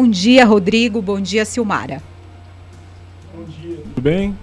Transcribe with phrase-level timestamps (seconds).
[0.00, 1.02] Bom dia, Rodrigo.
[1.02, 2.00] Bom dia, Silmara.
[3.34, 4.38] Bom dia, tudo bem?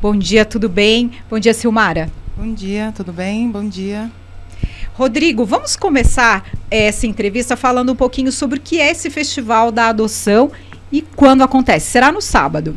[0.00, 1.10] Bom dia, tudo bem?
[1.28, 2.10] Bom dia, Silmara.
[2.34, 3.50] Bom dia, tudo bem?
[3.50, 4.10] Bom dia.
[4.94, 9.88] Rodrigo, vamos começar essa entrevista falando um pouquinho sobre o que é esse Festival da
[9.88, 10.50] Adoção
[10.90, 11.90] e quando acontece.
[11.90, 12.74] Será no sábado?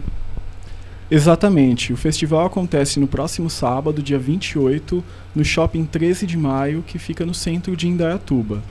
[1.10, 1.94] Exatamente.
[1.94, 5.02] O festival acontece no próximo sábado, dia 28,
[5.34, 8.62] no Shopping 13 de Maio, que fica no centro de Indaiatuba.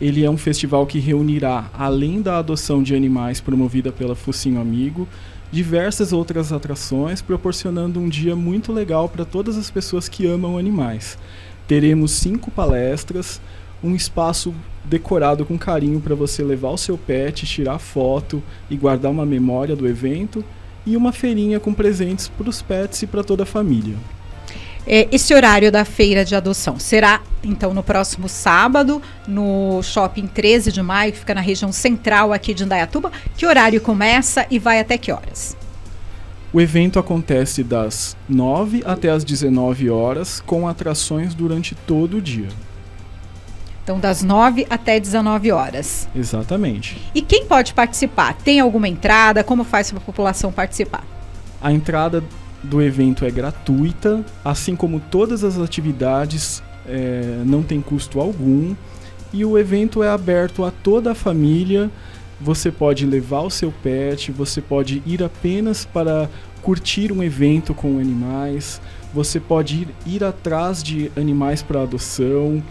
[0.00, 5.08] Ele é um festival que reunirá, além da adoção de animais promovida pela Focinho Amigo,
[5.50, 11.18] diversas outras atrações, proporcionando um dia muito legal para todas as pessoas que amam animais.
[11.66, 13.40] Teremos cinco palestras,
[13.82, 19.10] um espaço decorado com carinho para você levar o seu pet, tirar foto e guardar
[19.10, 20.44] uma memória do evento,
[20.86, 23.96] e uma feirinha com presentes para os pets e para toda a família.
[24.90, 30.72] É, esse horário da feira de adoção será então no próximo sábado, no shopping 13
[30.72, 33.12] de maio, que fica na região central aqui de Indaiatuba.
[33.36, 35.54] Que horário começa e vai até que horas?
[36.50, 42.48] O evento acontece das 9 até as 19 horas, com atrações durante todo o dia.
[43.84, 46.08] Então, das 9 até 19 horas.
[46.16, 46.96] Exatamente.
[47.14, 48.34] E quem pode participar?
[48.34, 49.44] Tem alguma entrada?
[49.44, 51.04] Como faz para a população participar?
[51.60, 52.24] A entrada
[52.62, 58.74] do evento é gratuita, assim como todas as atividades é, não tem custo algum.
[59.32, 61.90] E o evento é aberto a toda a família.
[62.40, 66.28] Você pode levar o seu pet, você pode ir apenas para
[66.62, 68.80] curtir um evento com animais,
[69.12, 72.62] você pode ir, ir atrás de animais para adoção,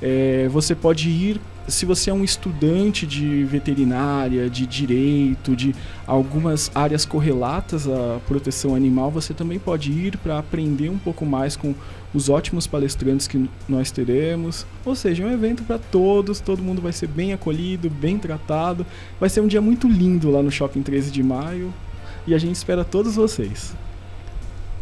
[0.00, 5.74] é, você pode ir se você é um estudante de veterinária, de direito, de
[6.06, 11.56] algumas áreas correlatas à proteção animal, você também pode ir para aprender um pouco mais
[11.56, 11.74] com
[12.14, 14.66] os ótimos palestrantes que nós teremos.
[14.84, 18.86] Ou seja, é um evento para todos, todo mundo vai ser bem acolhido, bem tratado.
[19.18, 21.72] Vai ser um dia muito lindo lá no Shopping 13 de Maio
[22.26, 23.74] e a gente espera todos vocês.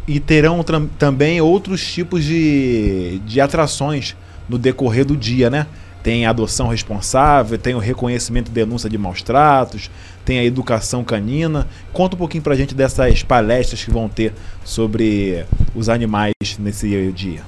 [0.07, 0.63] E terão
[0.99, 4.15] também outros tipos de, de atrações
[4.47, 5.65] no decorrer do dia, né?
[6.05, 9.89] Tem a adoção responsável, tem o reconhecimento e denúncia de maus tratos,
[10.23, 11.67] tem a educação canina.
[11.91, 14.31] Conta um pouquinho pra gente dessas palestras que vão ter
[14.63, 15.43] sobre
[15.73, 17.41] os animais nesse dia.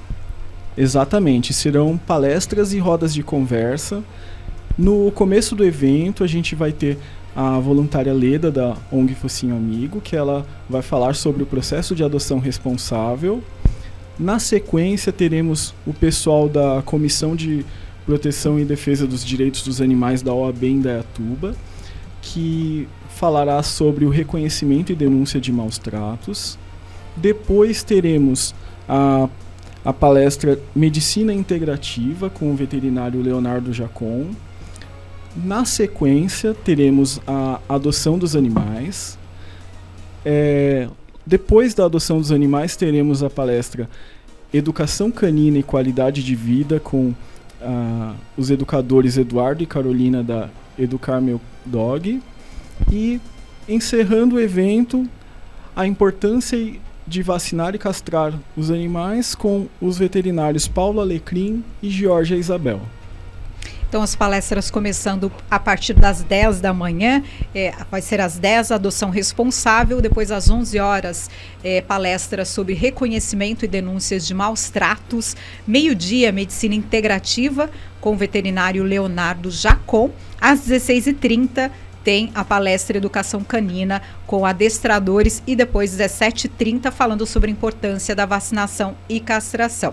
[0.76, 4.02] Exatamente, serão palestras e rodas de conversa.
[4.76, 6.98] No começo do evento, a gente vai ter
[7.36, 12.02] a voluntária Leda da ONG Focinho Amigo, que ela vai falar sobre o processo de
[12.02, 13.40] adoção responsável.
[14.18, 17.64] Na sequência, teremos o pessoal da Comissão de
[18.08, 21.54] Proteção e Defesa dos Direitos dos Animais da OAB em Dayatuba,
[22.22, 26.58] que falará sobre o reconhecimento e denúncia de maus tratos.
[27.14, 28.54] Depois teremos
[28.88, 29.28] a,
[29.84, 34.30] a palestra Medicina Integrativa com o veterinário Leonardo Jacon.
[35.36, 39.18] Na sequência, teremos a adoção dos animais.
[40.24, 40.88] É,
[41.26, 43.86] depois da adoção dos animais, teremos a palestra
[44.50, 47.12] Educação Canina e Qualidade de Vida com
[47.60, 50.48] uh, os educadores Eduardo e Carolina da
[50.78, 52.22] Educar Meu Dog.
[52.90, 53.20] E
[53.68, 55.08] encerrando o evento,
[55.74, 56.58] a importância
[57.06, 62.80] de vacinar e castrar os animais com os veterinários Paulo Alecrim e Georgia Isabel.
[63.88, 67.22] Então, as palestras começando a partir das 10 da manhã,
[67.54, 71.30] é, vai ser às 10 adoção responsável, depois às 11 horas,
[71.64, 75.34] é, palestra sobre reconhecimento e denúncias de maus tratos,
[75.66, 81.70] meio-dia, medicina integrativa, com o veterinário Leonardo Jacon, às 16h30,
[82.08, 88.24] tem a palestra Educação Canina com adestradores e depois 17h30 falando sobre a importância da
[88.24, 89.92] vacinação e castração.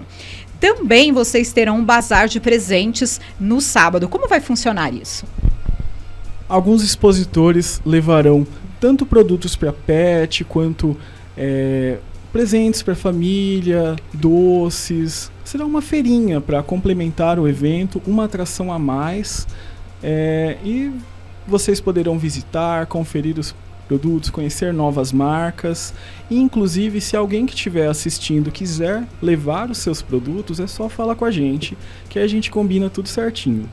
[0.57, 4.07] Também vocês terão um bazar de presentes no sábado.
[4.07, 5.25] Como vai funcionar isso?
[6.47, 8.47] Alguns expositores levarão
[8.79, 10.95] tanto produtos para pet quanto
[11.35, 11.97] é,
[12.31, 15.29] presentes para família, doces.
[15.43, 19.45] Será uma feirinha para complementar o evento, uma atração a mais.
[20.01, 20.93] É, e
[21.47, 23.55] vocês poderão visitar, conferir os
[23.87, 25.93] produtos, conhecer novas marcas.
[26.29, 31.15] E, inclusive, se alguém que estiver assistindo quiser levar os seus produtos, é só falar
[31.15, 31.77] com a gente,
[32.09, 33.69] que a gente combina tudo certinho.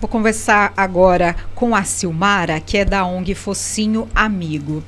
[0.00, 4.82] Vou conversar agora com a Silmara, que é da ONG Focinho Amigo.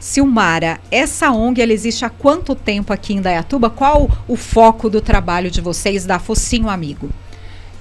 [0.00, 3.68] Silmara, essa ONG ela existe há quanto tempo aqui em Dayatuba?
[3.68, 7.10] Qual o foco do trabalho de vocês da Focinho Amigo?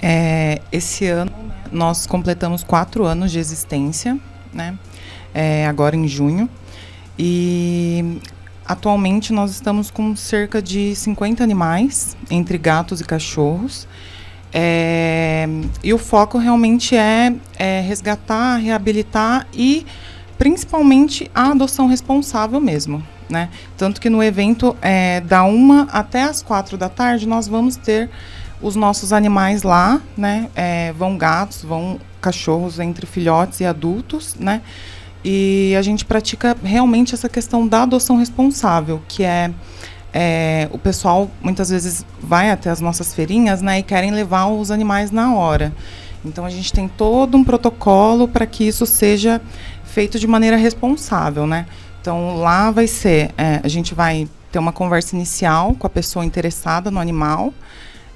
[0.02, 1.32] É, esse ano
[1.72, 4.18] nós completamos quatro anos de existência,
[4.54, 4.78] né?
[5.36, 6.50] é, agora em junho.
[7.20, 8.20] E
[8.66, 13.86] atualmente nós estamos com cerca de 50 animais, entre gatos e cachorros.
[14.54, 15.46] É,
[15.84, 19.86] e o foco realmente é, é, resgatar, reabilitar e
[20.38, 23.04] principalmente a adoção responsável mesmo.
[23.30, 23.50] Né?
[23.76, 28.10] Tanto que no evento, é, da uma até as quatro da tarde, nós vamos ter
[28.66, 30.50] os nossos animais lá, né?
[30.56, 34.64] É, vão gatos, vão cachorros entre filhotes e adultos, né?
[35.24, 39.52] E a gente pratica realmente essa questão da adoção responsável, que é
[40.12, 44.72] é, o pessoal muitas vezes vai até as nossas feirinhas né, e querem levar os
[44.72, 45.74] animais na hora.
[46.24, 49.42] Então a gente tem todo um protocolo para que isso seja
[49.84, 51.68] feito de maneira responsável, né?
[52.02, 56.26] Então lá vai ser, é, a gente vai ter uma conversa inicial com a pessoa
[56.26, 57.54] interessada no animal.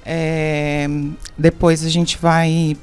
[0.04, 0.88] É,
[1.36, 2.76] depois a gente vai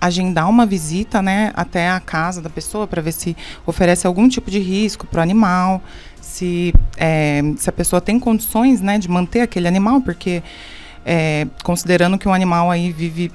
[0.00, 3.34] agendar uma visita, né, até a casa da pessoa para ver se
[3.64, 5.82] oferece algum tipo de risco para o animal
[6.34, 10.42] se, é, se a pessoa tem condições né, de manter aquele animal, porque
[11.04, 13.30] é, considerando que um animal aí vive,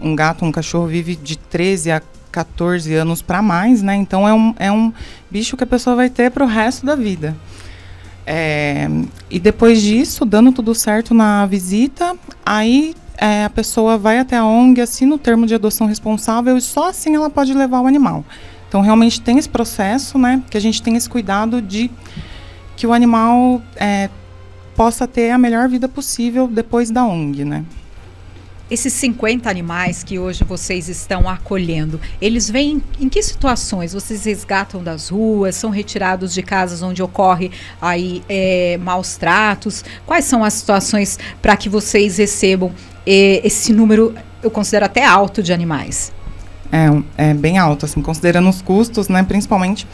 [0.00, 3.96] um gato, um cachorro vive de 13 a 14 anos para mais, né?
[3.96, 4.92] Então é um, é um
[5.30, 7.36] bicho que a pessoa vai ter para o resto da vida.
[8.30, 8.86] É,
[9.30, 12.14] e depois disso, dando tudo certo na visita,
[12.44, 16.60] aí é, a pessoa vai até a ONG, assina o termo de adoção responsável e
[16.60, 18.22] só assim ela pode levar o animal.
[18.68, 20.42] Então realmente tem esse processo, né?
[20.50, 21.90] Que a gente tem esse cuidado de
[22.76, 24.10] que o animal é,
[24.76, 27.64] possa ter a melhor vida possível depois da ONG, né?
[28.70, 33.94] Esses 50 animais que hoje vocês estão acolhendo, eles vêm em que situações?
[33.94, 37.50] Vocês resgatam das ruas, são retirados de casas onde ocorre
[37.80, 39.84] aí é, maus tratos?
[40.04, 42.70] Quais são as situações para que vocês recebam
[43.06, 46.12] é, esse número, eu considero até alto de animais?
[46.70, 49.86] É, é bem alto, assim, considerando os custos, né, principalmente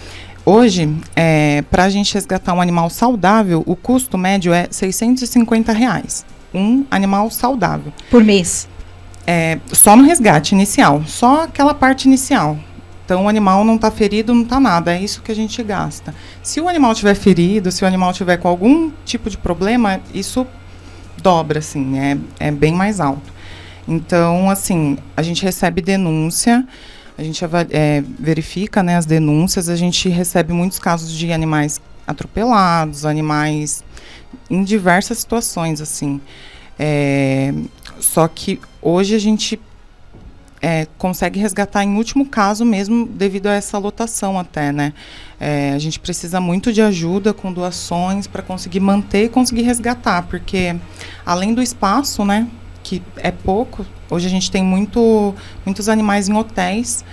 [0.47, 6.23] Hoje, é, para a gente resgatar um animal saudável, o custo médio é 650 reais.
[6.54, 7.92] Um animal saudável.
[8.10, 8.68] Por mês?
[9.26, 12.58] É, só no resgate inicial, só aquela parte inicial.
[13.04, 16.14] Então o animal não está ferido, não está nada, é isso que a gente gasta.
[16.42, 20.46] Se o animal tiver ferido, se o animal tiver com algum tipo de problema, isso
[21.22, 23.32] dobra, assim, é, é bem mais alto.
[23.86, 26.66] Então, assim, a gente recebe denúncia,
[27.16, 33.04] a gente é, verifica né, as denúncias, a gente recebe muitos casos de animais atropelados,
[33.04, 33.84] animais
[34.50, 36.20] em diversas situações, assim.
[36.78, 37.52] É,
[38.00, 39.60] só que hoje a gente
[40.60, 44.92] é, consegue resgatar em último caso mesmo devido a essa lotação até, né?
[45.38, 50.22] É, a gente precisa muito de ajuda com doações para conseguir manter e conseguir resgatar,
[50.22, 50.75] porque
[51.26, 52.48] além do espaço, né,
[52.82, 53.84] que é pouco.
[54.08, 55.34] Hoje a gente tem muito,
[55.64, 57.04] muitos animais em hotéis.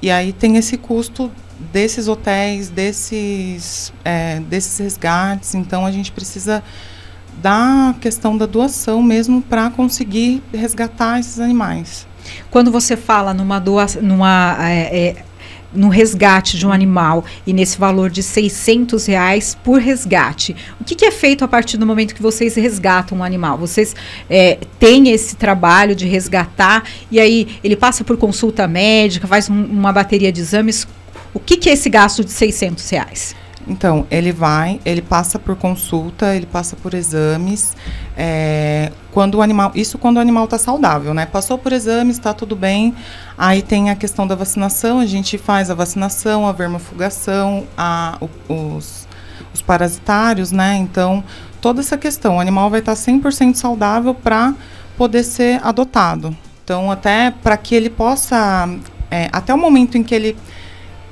[0.00, 1.30] E aí tem esse custo
[1.72, 5.54] desses hotéis, desses, é, desses resgates.
[5.54, 6.62] Então a gente precisa
[7.40, 12.06] da questão da doação mesmo para conseguir resgatar esses animais.
[12.50, 15.24] Quando você fala numa doação, numa é, é
[15.74, 20.54] no resgate de um animal e nesse valor de 600 reais por resgate.
[20.80, 23.56] O que, que, é feito a partir do momento que vocês resgatam um animal?
[23.56, 23.94] Vocês
[24.28, 29.64] é, têm esse trabalho de resgatar e aí ele passa por consulta médica, faz um,
[29.64, 30.86] uma bateria de exames.
[31.34, 33.34] O que, que é esse gasto de 600 reais?
[33.66, 37.76] Então, ele vai, ele passa por consulta, ele passa por exames.
[38.16, 41.26] É, quando o animal, isso quando o animal está saudável, né?
[41.26, 42.94] Passou por exames, está tudo bem.
[43.38, 49.06] Aí tem a questão da vacinação, a gente faz a vacinação, a vermifugação, a, os,
[49.54, 50.76] os parasitários, né?
[50.76, 51.22] Então,
[51.60, 54.54] toda essa questão, o animal vai estar tá 100% saudável para
[54.96, 56.36] poder ser adotado.
[56.64, 58.68] Então, até para que ele possa,
[59.10, 60.36] é, até o momento em que ele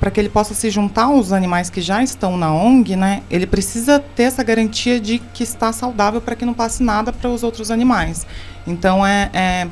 [0.01, 3.45] para que ele possa se juntar aos animais que já estão na ONG, né, ele
[3.45, 7.43] precisa ter essa garantia de que está saudável para que não passe nada para os
[7.43, 8.25] outros animais.
[8.65, 9.67] Então é, é,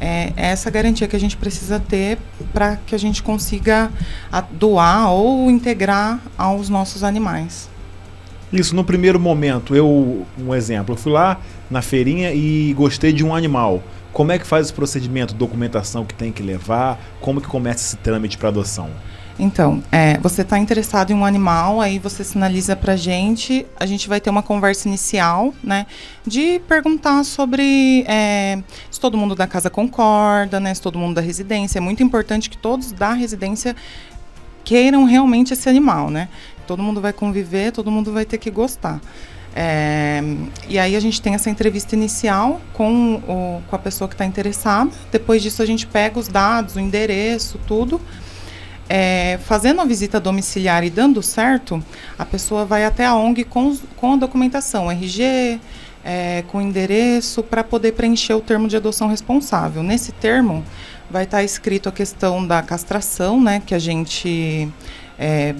[0.00, 2.18] é, essa garantia que a gente precisa ter
[2.52, 3.88] para que a gente consiga
[4.50, 7.70] doar ou integrar aos nossos animais.
[8.52, 11.40] Isso, no primeiro momento, eu, um exemplo, eu fui lá
[11.70, 13.80] na feirinha e gostei de um animal.
[14.12, 17.96] Como é que faz esse procedimento, documentação que tem que levar, como que começa esse
[17.98, 18.90] trâmite para adoção?
[19.38, 23.86] Então, é, você está interessado em um animal, aí você sinaliza para a gente, a
[23.86, 25.86] gente vai ter uma conversa inicial, né,
[26.26, 31.20] de perguntar sobre é, se todo mundo da casa concorda, né, se todo mundo da
[31.20, 31.78] residência.
[31.78, 33.74] É muito importante que todos da residência
[34.64, 36.28] queiram realmente esse animal, né.
[36.66, 39.00] Todo mundo vai conviver, todo mundo vai ter que gostar.
[39.54, 40.22] É,
[40.66, 44.24] e aí a gente tem essa entrevista inicial com, o, com a pessoa que está
[44.24, 44.90] interessada.
[45.10, 48.00] Depois disso a gente pega os dados, o endereço, tudo
[48.94, 51.82] é, fazendo a visita domiciliar e dando certo,
[52.18, 55.58] a pessoa vai até a ONG com, com a documentação, RG,
[56.04, 59.82] é, com endereço para poder preencher o termo de adoção responsável.
[59.82, 60.62] Nesse termo
[61.10, 64.68] vai estar tá escrito a questão da castração, né, que a gente
[65.18, 65.54] é,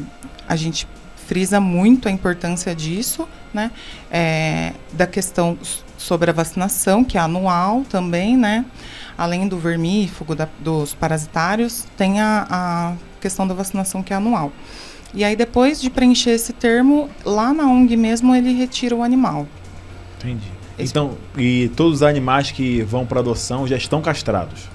[0.47, 0.87] a gente
[1.27, 3.71] frisa muito a importância disso, né,
[4.11, 5.57] é, da questão
[6.03, 8.65] sobre a vacinação, que é anual também, né,
[9.17, 14.53] além do vermífugo, da, dos parasitários, tem a, a questão da vacinação que é anual.
[15.15, 19.47] E aí depois de preencher esse termo, lá na ONG mesmo ele retira o animal.
[20.19, 20.51] Entendi.
[20.79, 24.69] Então, e todos os animais que vão para adoção já estão castrados?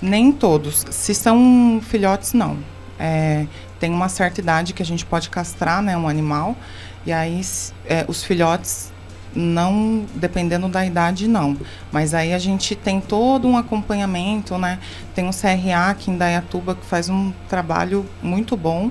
[0.00, 0.84] Nem todos.
[0.90, 2.58] Se são filhotes, não.
[2.98, 3.46] É,
[3.80, 6.56] tem uma certa idade que a gente pode castrar né, um animal.
[7.04, 7.40] E aí
[7.84, 8.91] é, os filhotes
[9.34, 11.56] não dependendo da idade não.
[11.90, 14.78] Mas aí a gente tem todo um acompanhamento né?
[15.14, 18.90] Tem um CRA aqui em Dayatuba que faz um trabalho muito bom.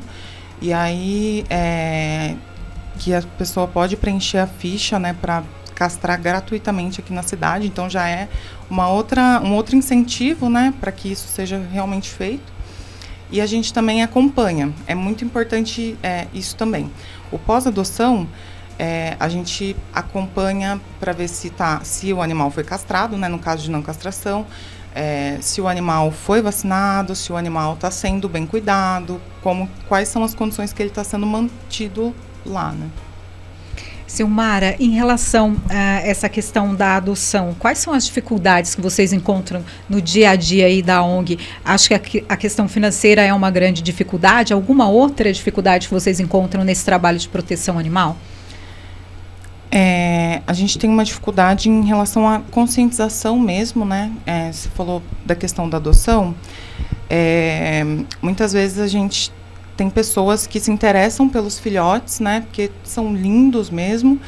[0.61, 2.35] E aí é,
[2.99, 5.43] que a pessoa pode preencher a ficha né para
[5.81, 8.29] castrar gratuitamente aqui na cidade, então já é
[8.69, 12.53] uma outra, um outro incentivo né, para que isso seja realmente feito.
[13.31, 16.91] E a gente também acompanha, é muito importante é, isso também.
[17.31, 18.27] O pós-adoção,
[18.81, 23.37] é, a gente acompanha para ver se, tá, se o animal foi castrado, né, no
[23.37, 24.47] caso de não castração,
[24.95, 30.09] é, se o animal foi vacinado, se o animal está sendo bem cuidado, como, quais
[30.09, 32.11] são as condições que ele está sendo mantido
[32.43, 32.89] lá, né?
[34.07, 39.63] Silmara, em relação a essa questão da adoção, quais são as dificuldades que vocês encontram
[39.87, 41.37] no dia a dia aí da ONG?
[41.63, 44.51] Acho que a, questão financeira é uma grande dificuldade.
[44.51, 48.17] Alguma outra dificuldade que vocês encontram nesse trabalho de proteção animal?
[49.71, 54.11] É, a gente tem uma dificuldade em relação à conscientização mesmo, né?
[54.25, 56.35] É, você falou da questão da adoção.
[57.09, 57.83] É,
[58.21, 59.31] muitas vezes a gente
[59.77, 62.41] tem pessoas que se interessam pelos filhotes, né?
[62.41, 64.19] Porque são lindos mesmo.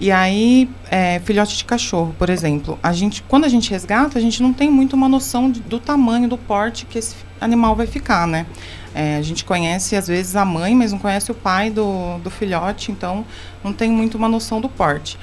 [0.00, 4.20] E aí, é, filhote de cachorro, por exemplo, a gente, quando a gente resgata, a
[4.20, 7.86] gente não tem muito uma noção de, do tamanho, do porte que esse animal vai
[7.86, 8.46] ficar, né?
[8.94, 12.30] É, a gente conhece, às vezes, a mãe, mas não conhece o pai do, do
[12.30, 13.26] filhote, então
[13.62, 15.18] não tem muito uma noção do porte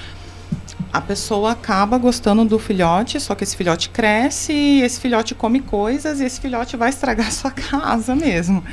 [0.91, 6.19] a pessoa acaba gostando do filhote, só que esse filhote cresce, esse filhote come coisas
[6.19, 8.63] e esse filhote vai estragar a sua casa mesmo.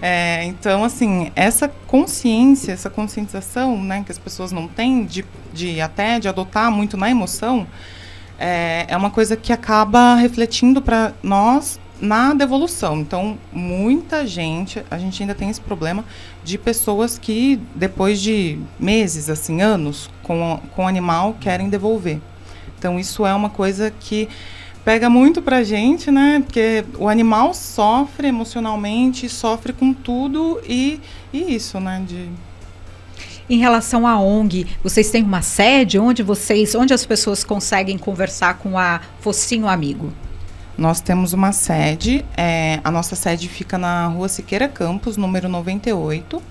[0.00, 5.80] É, então, assim, essa consciência, essa conscientização, né, que as pessoas não têm de, de
[5.80, 7.66] até de adotar muito na emoção,
[8.38, 12.98] é, é uma coisa que acaba refletindo para nós na devolução.
[12.98, 16.04] Então, muita gente, a gente ainda tem esse problema
[16.44, 22.20] de pessoas que depois de meses, assim, anos com com o animal querem devolver.
[22.78, 24.28] Então, isso é uma coisa que
[24.84, 26.42] pega muito pra gente, né?
[26.44, 31.00] Porque o animal sofre emocionalmente, sofre com tudo e,
[31.32, 32.04] e isso, né?
[32.06, 32.30] De
[33.48, 38.58] em relação à ONG, vocês têm uma sede onde vocês, onde as pessoas conseguem conversar
[38.58, 40.12] com a Focinho Amigo?
[40.76, 46.42] Nós temos uma sede, é, a nossa sede fica na rua Siqueira Campos, número 98.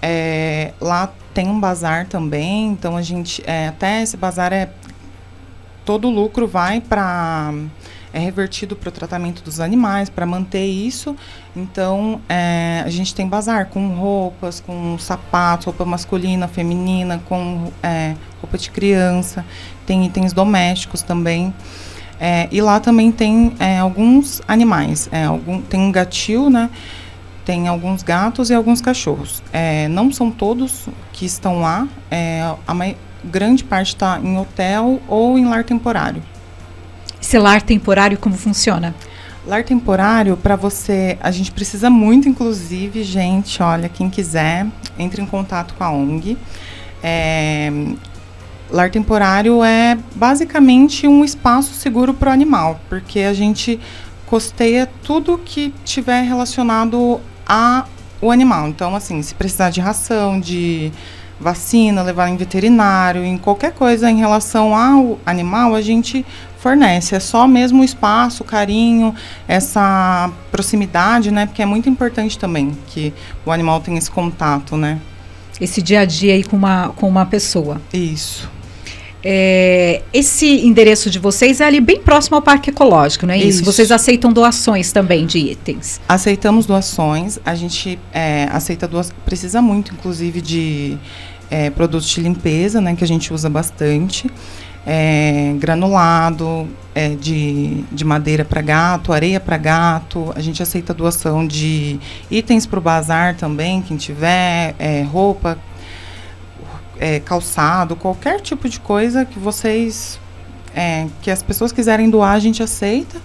[0.00, 4.70] É, lá tem um bazar também, então a gente, é, até esse bazar é,
[5.84, 7.52] todo o lucro vai para,
[8.10, 11.14] é revertido para o tratamento dos animais, para manter isso.
[11.54, 18.14] Então, é, a gente tem bazar com roupas, com sapatos, roupa masculina, feminina, com é,
[18.40, 19.44] roupa de criança,
[19.84, 21.52] tem itens domésticos também.
[22.18, 25.08] É, e lá também tem é, alguns animais.
[25.12, 26.70] É, algum, tem um gatil, né?
[27.44, 29.42] Tem alguns gatos e alguns cachorros.
[29.52, 31.86] É, não são todos que estão lá.
[32.10, 32.74] É, a
[33.24, 36.22] grande parte está em hotel ou em lar temporário.
[37.20, 38.94] Esse lar temporário como funciona?
[39.46, 44.66] Lar temporário, para você, a gente precisa muito, inclusive, gente, olha, quem quiser,
[44.98, 46.36] entre em contato com a ONG.
[47.02, 47.70] É,
[48.70, 53.78] Lar temporário é basicamente um espaço seguro para o animal, porque a gente
[54.26, 58.68] costeia tudo que tiver relacionado ao animal.
[58.68, 60.92] Então, assim, se precisar de ração, de
[61.38, 66.24] vacina, levar em veterinário, em qualquer coisa em relação ao animal, a gente
[66.58, 67.14] fornece.
[67.14, 69.14] É só mesmo o espaço, o carinho,
[69.46, 71.46] essa proximidade, né?
[71.46, 73.12] Porque é muito importante também que
[73.44, 74.98] o animal tenha esse contato, né?
[75.60, 77.80] Esse dia a dia aí com uma, com uma pessoa.
[77.92, 78.55] Isso.
[79.28, 83.48] É, esse endereço de vocês é ali bem próximo ao Parque Ecológico, não é isso?
[83.48, 83.64] isso?
[83.64, 86.00] Vocês aceitam doações também de itens?
[86.08, 87.36] Aceitamos doações.
[87.44, 89.16] A gente é, aceita doações.
[89.24, 90.96] Precisa muito, inclusive, de
[91.50, 92.94] é, produtos de limpeza, né?
[92.94, 94.30] Que a gente usa bastante.
[94.86, 100.32] É, granulado, é, de, de madeira para gato, areia para gato.
[100.36, 101.98] A gente aceita doação de
[102.30, 105.58] itens para o bazar também, quem tiver, é, roupa,
[106.98, 110.18] é, calçado, qualquer tipo de coisa que vocês,
[110.74, 113.20] é, que as pessoas quiserem doar, a gente aceita.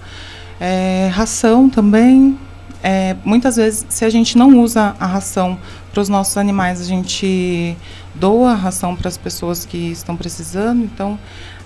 [0.59, 2.37] É, ração também.
[2.83, 5.57] É, muitas vezes, se a gente não usa a ração
[5.91, 7.77] para os nossos animais, a gente
[8.15, 10.83] doa a ração para as pessoas que estão precisando.
[10.83, 11.17] Então,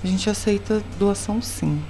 [0.03, 1.81] a gente aceita doação sim.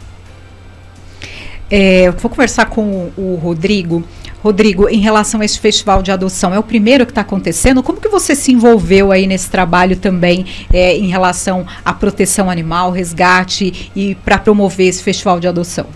[1.69, 4.03] É, vou conversar com o Rodrigo.
[4.45, 7.81] Rodrigo, em relação a esse festival de adoção, é o primeiro que está acontecendo?
[7.81, 12.91] Como que você se envolveu aí nesse trabalho também é, em relação à proteção animal,
[12.91, 15.87] resgate e para promover esse festival de adoção?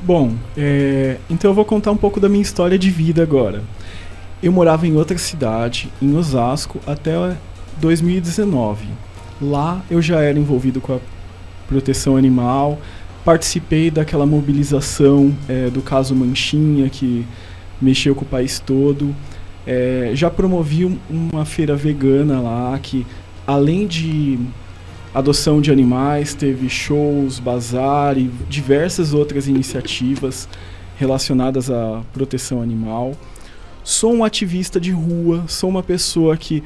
[0.00, 3.62] Bom, é, então eu vou contar um pouco da minha história de vida agora.
[4.42, 7.12] Eu morava em outra cidade, em Osasco, até
[7.76, 8.86] 2019.
[9.38, 10.98] Lá eu já era envolvido com a
[11.68, 12.78] proteção animal,
[13.22, 17.26] participei daquela mobilização é, do caso Manchinha, que
[17.80, 19.14] mexeu com o país todo.
[19.66, 23.06] É, já promovi um, uma feira vegana lá, que
[23.46, 24.38] além de
[25.14, 30.48] adoção de animais, teve shows, bazar e diversas outras iniciativas
[30.96, 33.12] relacionadas à proteção animal.
[33.82, 36.62] Sou um ativista de rua, sou uma pessoa que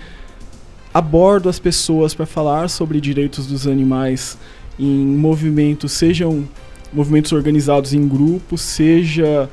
[0.93, 4.37] abordo as pessoas para falar sobre direitos dos animais
[4.79, 6.47] em movimentos, sejam
[6.93, 9.49] movimentos organizados em grupos, seja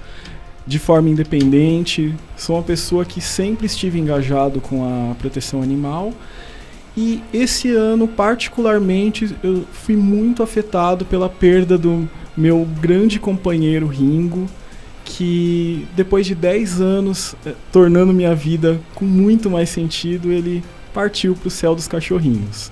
[0.65, 2.13] de forma independente.
[2.37, 6.13] Sou uma pessoa que sempre estive engajado com a proteção animal
[6.95, 14.45] e esse ano, particularmente, eu fui muito afetado pela perda do meu grande companheiro Ringo,
[15.05, 20.63] que depois de 10 anos, eh, tornando minha vida com muito mais sentido, ele
[20.93, 22.71] partiu para o céu dos cachorrinhos.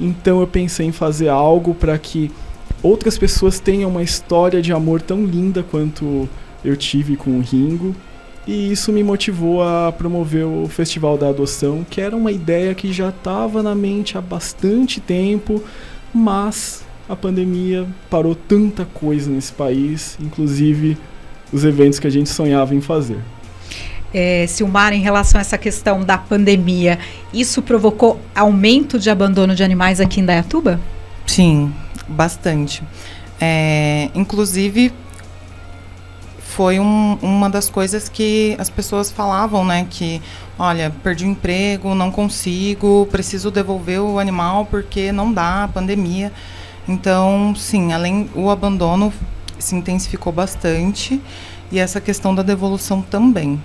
[0.00, 2.30] Então eu pensei em fazer algo para que
[2.80, 6.28] outras pessoas tenham uma história de amor tão linda quanto
[6.64, 7.94] eu tive com o Ringo
[8.46, 12.92] e isso me motivou a promover o Festival da Adoção, que era uma ideia que
[12.92, 15.62] já estava na mente há bastante tempo,
[16.12, 20.98] mas a pandemia parou tanta coisa nesse país, inclusive
[21.52, 23.18] os eventos que a gente sonhava em fazer.
[24.14, 26.98] É, Silmar, em relação a essa questão da pandemia,
[27.32, 30.80] isso provocou aumento de abandono de animais aqui em Dayatuba?
[31.26, 31.72] Sim,
[32.08, 32.82] bastante.
[33.40, 34.92] É, inclusive,
[36.52, 39.86] foi um, uma das coisas que as pessoas falavam, né?
[39.88, 40.20] Que,
[40.58, 46.30] olha, perdi o emprego, não consigo, preciso devolver o animal porque não dá, pandemia.
[46.86, 49.12] Então, sim, além o abandono
[49.58, 51.20] se intensificou bastante
[51.70, 53.62] e essa questão da devolução também.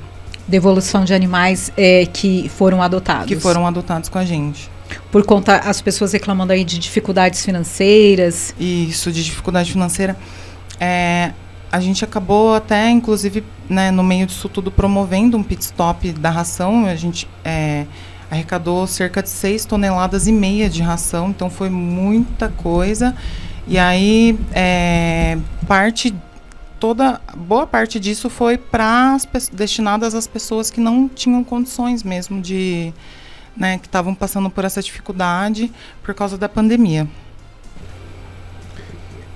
[0.47, 3.28] Devolução de animais é, que foram adotados.
[3.28, 4.69] Que foram adotados com a gente.
[5.12, 8.56] Por conta, as pessoas reclamando aí de dificuldades financeiras.
[8.58, 10.15] Isso, de dificuldade financeira.
[10.80, 11.34] É,
[11.72, 16.30] a gente acabou até, inclusive, né, no meio disso tudo, promovendo um pit stop da
[16.30, 16.86] ração.
[16.86, 17.86] A gente é,
[18.32, 23.16] arrecadou cerca de 6 toneladas e meia de ração, então foi muita coisa.
[23.68, 26.16] E aí, é, parte,
[26.80, 29.18] toda, boa parte disso foi para
[29.52, 32.94] destinadas às pessoas que não tinham condições mesmo de,
[33.56, 37.08] né, que estavam passando por essa dificuldade por causa da pandemia.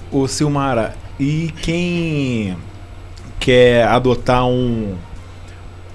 [0.10, 2.58] O Silmara, e quem
[3.40, 4.96] quer adotar um,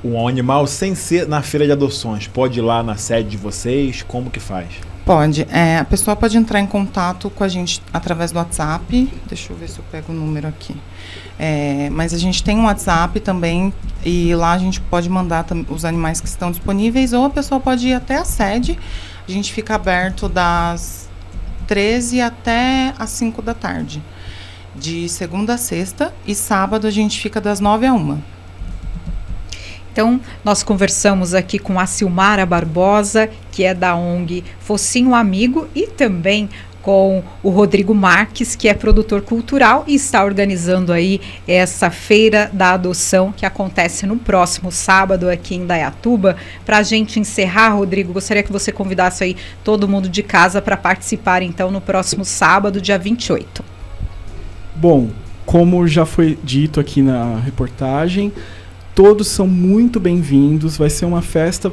[0.05, 4.05] um animal sem ser na feira de adoções, pode ir lá na sede de vocês?
[4.05, 4.69] Como que faz?
[5.05, 5.45] Pode.
[5.51, 9.13] É, a pessoa pode entrar em contato com a gente através do WhatsApp.
[9.27, 10.77] Deixa eu ver se eu pego o número aqui.
[11.37, 15.85] É, mas a gente tem um WhatsApp também e lá a gente pode mandar os
[15.85, 18.79] animais que estão disponíveis ou a pessoa pode ir até a sede.
[19.29, 21.09] A gente fica aberto das
[21.67, 24.01] 13 até as 5 da tarde
[24.79, 28.23] de segunda a sexta e sábado a gente fica das nove a uma.
[29.93, 35.87] Então, nós conversamos aqui com a Silmara Barbosa, que é da ONG Focinho Amigo, e
[35.87, 36.51] também
[36.87, 42.75] com o Rodrigo Marques, que é produtor cultural e está organizando aí essa feira da
[42.75, 46.37] adoção que acontece no próximo sábado aqui em Dayatuba.
[46.65, 50.77] Para a gente encerrar, Rodrigo, gostaria que você convidasse aí todo mundo de casa para
[50.77, 53.76] participar então no próximo sábado, dia 28.
[54.79, 55.09] Bom,
[55.47, 58.31] como já foi dito aqui na reportagem,
[58.95, 60.77] todos são muito bem-vindos.
[60.77, 61.73] Vai ser uma festa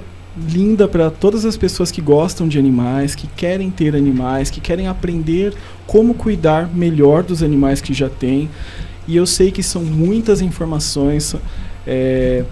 [0.50, 4.88] linda para todas as pessoas que gostam de animais, que querem ter animais, que querem
[4.88, 5.54] aprender
[5.86, 8.50] como cuidar melhor dos animais que já têm.
[9.06, 11.36] E eu sei que são muitas informações.
[11.86, 12.46] É,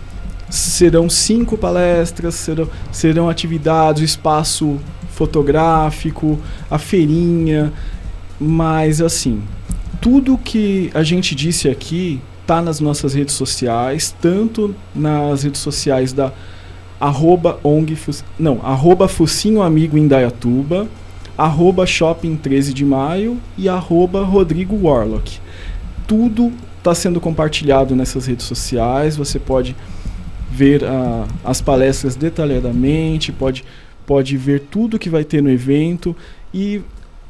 [0.49, 4.77] serão cinco palestras, serão, serão atividades, espaço
[5.11, 6.37] fotográfico,
[6.69, 7.71] a feirinha.
[8.37, 9.41] Mas assim,
[10.01, 16.11] tudo que a gente disse aqui está nas nossas redes sociais, tanto nas redes sociais
[16.11, 16.33] da
[16.99, 17.97] arroba ONG,
[18.37, 20.87] não, arroba Focinho Amigo Indaiatuba,
[21.37, 25.39] arroba Shopping 13 de Maio e arroba Rodrigo Warlock.
[26.07, 29.75] Tudo está sendo compartilhado nessas redes sociais, você pode
[30.51, 33.63] ver uh, as palestras detalhadamente, pode,
[34.05, 36.15] pode ver tudo que vai ter no evento
[36.53, 36.81] e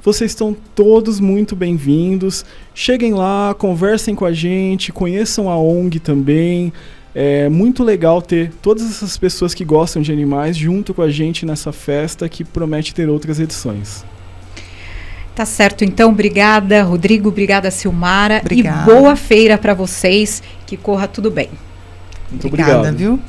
[0.03, 2.43] vocês estão todos muito bem-vindos.
[2.73, 6.73] Cheguem lá, conversem com a gente, conheçam a ONG também.
[7.13, 11.45] É muito legal ter todas essas pessoas que gostam de animais junto com a gente
[11.45, 14.03] nessa festa que promete ter outras edições.
[15.35, 18.41] Tá certo, então, obrigada, Rodrigo, obrigada, Silmara.
[18.43, 18.91] Obrigada.
[18.91, 21.49] E boa feira para vocês, que corra tudo bem.
[22.29, 22.97] Muito obrigada, obrigado.
[22.97, 23.19] viu?